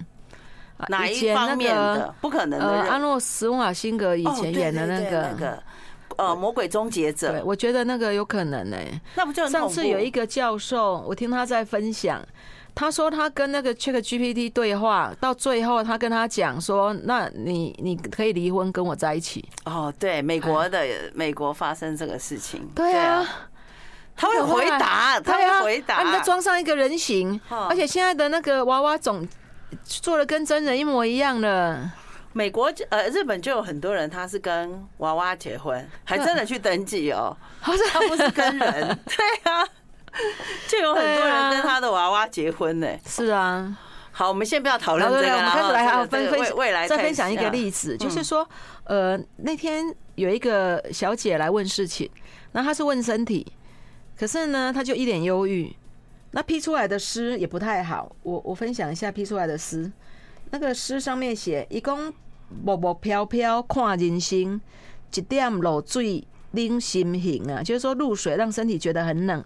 [0.87, 2.15] 哪一方面的？
[2.21, 2.65] 不可能的。
[2.65, 5.63] 呃，阿诺斯瓦辛格以前演的那个那个
[6.15, 8.77] 呃，魔鬼终结者，我觉得那个有可能呢。
[9.15, 12.25] 那不就上次有一个教授，我听他在分享。
[12.73, 23.27] 他说他跟那个 ChatGPT 对话，到最后他跟他讲说：“那你你可以离婚跟我在一起。”哦，对，美国的美国发生这个事情，对啊，
[24.15, 26.03] 他会回答，他会回答。
[26.03, 29.27] 你再装上一个人形，而且现在的那个娃娃总
[29.83, 31.89] 做的跟真人一模一样的。
[32.31, 37.35] 美国呃，日本就有很多人，他是跟娃娃结婚，还真的去登记哦。
[37.59, 37.71] 他
[38.07, 39.67] 不是跟人， 对啊，
[40.67, 42.87] 就有很多人跟他的娃娃结婚呢。
[43.05, 43.77] 是啊，
[44.11, 48.47] 好，我们先不要讨论这个，我们开始来好分分未来再分享一个例子，就是说，
[48.85, 52.09] 呃，那天有一个小姐来问事情，
[52.51, 53.51] 那她是问身体，
[54.17, 55.75] 可是呢，她就一脸忧郁，
[56.31, 58.15] 那批出来的诗也不太好。
[58.23, 59.91] 我我分享一下批出来的诗。
[60.51, 62.11] 那个诗上面写：“一共
[62.63, 64.59] 默默飘飘看人生，
[65.15, 69.45] 一点露水冷心形啊。”就是说露水让身体觉得很冷。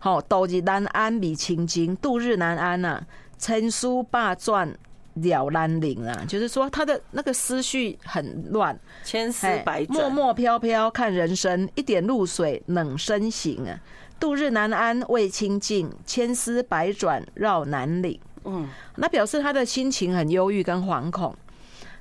[0.00, 3.00] 好，度日难安米清净，度日难安呐。
[3.38, 4.76] 千书百转
[5.14, 13.78] 了兰陵啊，就是说他的那个思绪很乱，千丝百转，默默飘飘看人生，一点露水冷身形啊。
[14.18, 18.20] 度日难安未清净，千丝百转绕南岭。
[18.44, 21.34] 嗯，那表示他的心情很忧郁跟惶恐。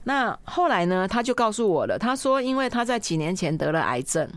[0.04, 4.32] 那后来呢，他就告诉我了，他说，因为他在几年前得了癌症，哦，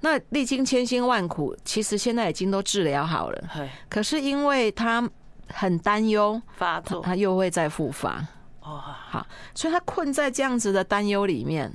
[0.00, 3.48] 那历经千辛万苦，其实现在已经都治疗好了，
[3.88, 5.08] 可是因为他
[5.48, 8.24] 很担忧发作，他又会再复发，
[8.60, 11.72] 哦，好，所以他困在这样子的担忧里面，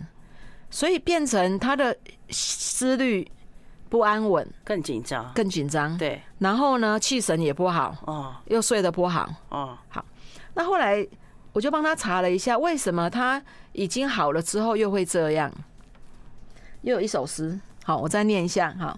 [0.70, 1.96] 所以变成他的
[2.30, 3.30] 思虑。
[3.90, 5.96] 不安稳，更紧张，更紧张。
[6.00, 10.04] 对，然后呢，气神也不好，哦，又睡得不好，哦，好。
[10.56, 11.08] 那后来
[11.52, 13.40] 我就帮他查了一下，为什么他
[13.74, 15.54] 已经好了之后又会这样？
[16.82, 18.98] 又有一首诗，好，我再念一下哈。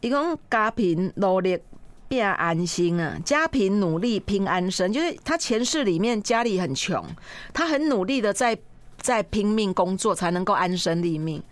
[0.00, 1.58] 一共家贫努力
[2.06, 7.04] 变安心啊，家贫努力拼安生，就是他前世里面家里很穷，
[7.52, 8.56] 他很努力的在
[8.98, 11.42] 在拼命工作，才能够安身立命。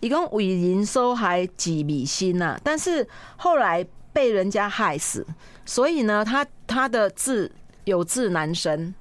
[0.00, 3.06] 一共为人收还几米心呐，但是
[3.36, 5.26] 后来被人家害死，
[5.66, 7.52] 所以呢，他他的字
[7.84, 8.94] 有志难伸，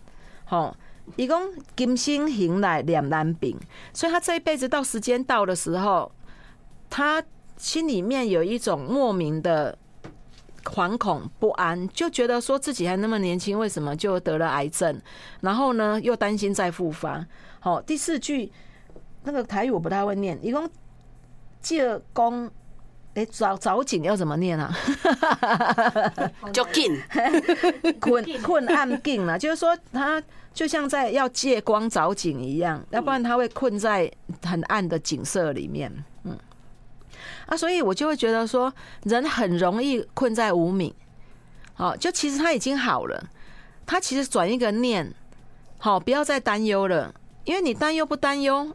[0.43, 0.75] 吼，
[1.15, 1.41] 一共
[1.75, 3.57] 金星行来两难平，
[3.93, 6.11] 所以他这一辈子到时间到的时候，
[6.89, 7.23] 他
[7.57, 9.77] 心里面有一种莫名的
[10.63, 14.99] 惶恐不安，就觉得说自己还那么年轻，为什么就得了癌症？
[15.41, 17.25] 然后呢，又担心再复发。
[17.59, 18.51] 好，第四句
[19.23, 20.69] 那个台语我不太会念，一共。
[21.61, 22.49] 借光，
[23.15, 24.73] 哎，找找景要怎么念啊？
[26.53, 26.97] 就紧
[27.99, 30.23] 困困暗紧了，就是说他
[30.53, 34.09] 就像在要借光找景一样，要不然他会困在
[34.41, 35.91] 很暗的景色里面。
[36.23, 36.39] 嗯，
[37.49, 38.71] 啊，所以我就会觉得说，
[39.03, 40.93] 人很容易困在无明。
[41.73, 43.29] 好，就其实他已经好了，
[43.85, 45.11] 他其实转一个念，
[45.79, 47.13] 好，不要再担忧了，
[47.45, 48.71] 因为你担忧不担忧？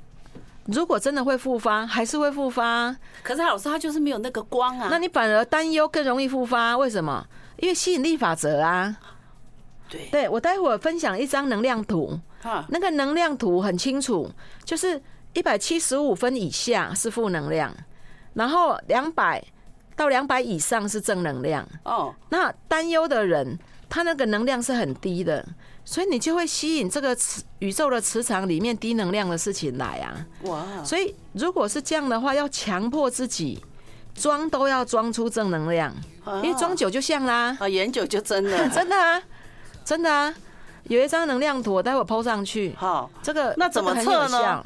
[0.65, 2.97] 如果真的会复发，还是会复发。
[3.23, 4.89] 可是老师他就是没有那个光啊。
[4.91, 7.27] 那你反而担忧更容易复发，为什么？
[7.59, 8.97] 因为吸引力法则啊。
[9.89, 12.19] 对，对我待会儿分享一张能量图，
[12.69, 14.31] 那个能量图很清楚，
[14.65, 15.01] 就是
[15.35, 17.71] 一百七十五分以下是负能量，
[18.35, 19.43] 然后两百
[19.97, 21.67] 到两百以上是正能量。
[21.85, 23.59] 哦，那担忧的人，
[23.89, 25.45] 他那个能量是很低的。
[25.87, 30.17] 所以你就会吸引这个磁宇宙的磁场里面低能量的事情来啊！
[30.45, 30.65] 哇！
[30.83, 33.63] 所以如果是这样的话，要强迫自己
[34.15, 35.95] 装都要装出正能量，
[36.43, 39.23] 因为装久就像啦，啊，演久就真的， 真的啊，
[39.85, 40.35] 真的啊！
[40.85, 42.75] 有一张能量图，我待会 po 上去。
[42.79, 44.65] 好，这个那怎么测呢？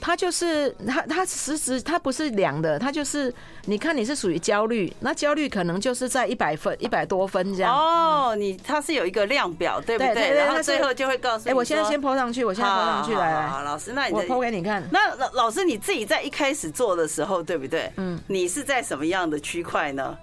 [0.00, 3.32] 它就是它，它实质它不是量的，它就是
[3.64, 7.74] 你看你是属于焦虑，那焦虑可能就是在一百分、一百多分这样。
[7.74, 10.14] 哦，你它是有一个量表，对不对？
[10.14, 11.50] 对对对，然后最后就会告诉你。
[11.50, 13.46] 哎，我现在先 po 上去，我现在 po 上去来来。
[13.48, 14.82] 好，老师，那你我 po 给你看。
[14.92, 17.92] 那老老师你自己在一开始做的时候，对不对？
[17.96, 18.20] 嗯。
[18.28, 20.16] 你是在什么样的区块呢？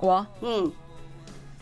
[0.00, 0.70] 我嗯。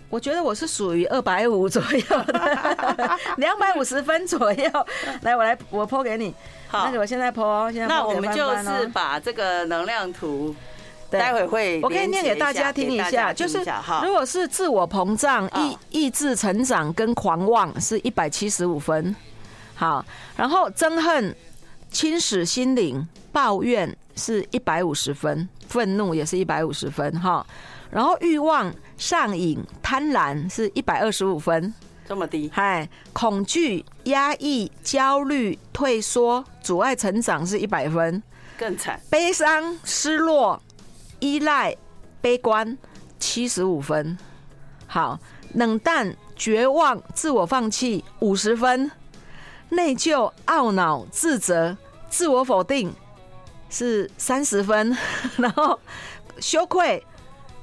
[0.09, 4.87] 我觉得我是属于二百五左右的， 两百五十分左右。
[5.23, 6.35] 来，我来，我 po 给你。
[6.73, 10.57] 好，那我现在在那我们就是把这个能量图，
[11.11, 13.31] 待会会我可以念给大家听一下。
[13.31, 13.59] 就是
[14.03, 19.15] 如果是自我膨胀、意意志成长跟狂妄是一百七十五分。
[19.75, 20.03] 好，
[20.35, 21.37] 然后憎恨、
[21.91, 27.13] 侵蚀心灵、抱怨是一百五十分，愤怒也是一百五十分。
[27.21, 27.47] 哈。
[27.91, 31.75] 然后欲望、上瘾、贪婪是一百二十五分，
[32.07, 32.51] 这么低？
[32.53, 38.23] 嗨，恐惧、压抑、焦虑、退缩、阻碍成长是一百分，
[38.59, 39.01] 更惨。
[39.09, 40.61] 悲伤、失落、
[41.21, 41.77] 依赖、
[42.21, 42.77] 悲观
[43.19, 44.19] 七十五分。
[44.87, 45.19] 好，
[45.55, 48.91] 冷淡、绝望、自我放弃五十分，
[49.71, 51.77] 内疚、懊恼、自责、
[52.11, 52.93] 自我否定
[53.71, 54.97] 是三十分，
[55.39, 55.79] 然后
[56.41, 57.05] 羞愧。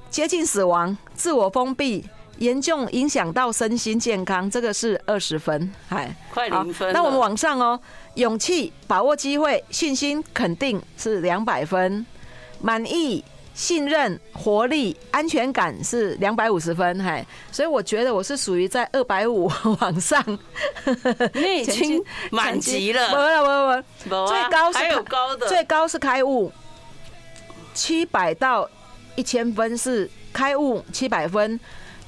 [0.10, 2.04] 接近死亡，自我封闭，
[2.40, 6.92] 严重影响到身心健康，这个是二十分，哎，快零分。
[6.92, 7.80] 那我们往上哦，
[8.16, 12.06] 勇气、把握机会、信心、肯定是两百分，
[12.62, 13.24] 满意。
[13.56, 20.24] 信任、活力、安全感是两百五十分，嗨，所以我觉得我是属于在二百五 往上，
[21.34, 23.10] 你已经满级了。
[23.10, 23.16] 不
[24.08, 26.50] 不不不，最高是还有高的，最高是开悟，
[27.74, 28.70] 七百到
[29.16, 31.60] 一千分是开悟七百分，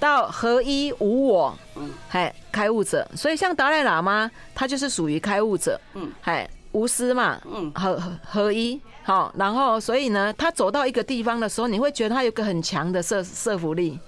[0.02, 3.08] 到合一无我，嗯，嘿，开悟者。
[3.16, 8.82] 所以像达赖喇嘛，他就是属于开悟者，嗯，嘿，无私嘛，嗯，合合一。
[9.04, 14.00] 好，然后所以呢，他走到一个地方的时候，你会觉得他有个很强的摄摄服力，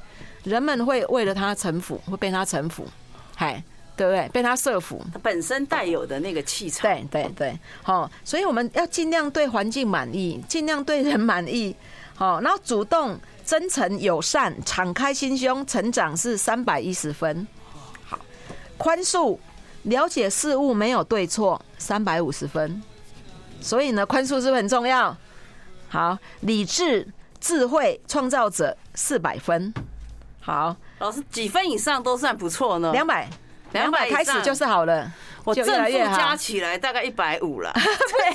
[0.44, 2.88] 人们会为了他臣服，会被他臣服，
[3.36, 3.64] 嗨，
[3.96, 4.28] 对不对？
[4.30, 11.76] 被他摄服，他本身带有的那个气场，对对对，好，所以我们要尽量对环境满意，尽量对人满意，
[12.16, 17.48] 好，然后主动、真诚、友善、敞开心胸，成长是三百一十分，
[18.06, 18.18] 好，
[18.78, 19.38] 宽恕、
[19.84, 22.82] 了解事物没有对错，三百五十分。
[23.60, 25.16] 所以呢，宽恕是不是很重要？
[25.90, 27.08] 好，理智、
[27.40, 29.74] 智慧、创造者四百分。
[30.40, 32.92] 好，老师几分以上都算不错呢？
[32.92, 33.30] 两百，
[33.74, 35.12] 两百开始就是好了。
[35.46, 38.34] 我正负加起来大概一百五了， 对，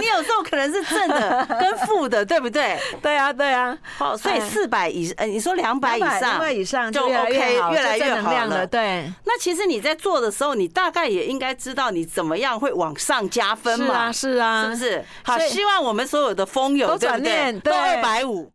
[0.00, 2.78] 你有时候可能是正的跟负的，对不对？
[3.02, 3.76] 对啊，对啊。
[3.98, 8.66] 哦，所以四百以，呃，你说两百以上，两百以上就 OK，越来越好了。
[8.66, 9.12] 对。
[9.26, 14.10] 那其实你在做的时候，你大概也应该知道你怎么样会往上加分嘛？
[14.10, 15.04] 是啊，是啊，是不是？
[15.22, 17.52] 好，希望我们所有的风友，对不对？
[17.60, 18.50] 都二百五。